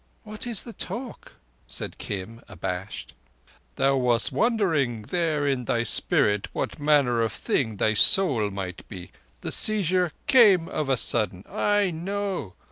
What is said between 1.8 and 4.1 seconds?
Kim, abashed. "Thou